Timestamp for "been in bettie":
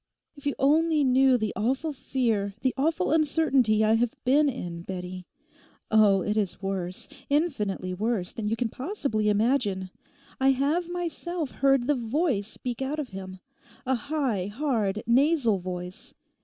4.23-5.27